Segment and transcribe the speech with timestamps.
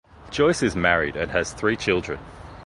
[0.31, 2.17] Joyce is married and has three children.